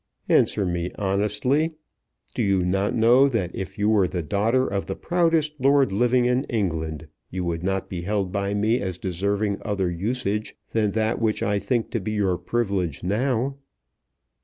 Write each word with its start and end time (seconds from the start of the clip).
"Answer 0.29 0.65
me 0.65 0.91
honestly. 0.97 1.75
Do 2.33 2.41
you 2.41 2.65
not 2.65 2.95
know 2.95 3.27
that 3.27 3.53
if 3.53 3.77
you 3.77 3.87
were 3.87 4.07
the 4.07 4.23
daughter 4.23 4.65
of 4.65 4.87
the 4.87 4.95
proudest 4.95 5.53
lord 5.59 5.91
living 5.91 6.25
in 6.25 6.43
England 6.45 7.07
you 7.29 7.43
would 7.43 7.61
not 7.61 7.87
be 7.87 8.01
held 8.01 8.31
by 8.31 8.55
me 8.55 8.79
as 8.81 8.97
deserving 8.97 9.59
other 9.63 9.91
usage 9.91 10.55
than 10.73 10.93
that 10.93 11.21
which 11.21 11.43
I 11.43 11.59
think 11.59 11.91
to 11.91 11.99
be 11.99 12.13
your 12.13 12.39
privilege 12.39 13.03
now?" 13.03 13.57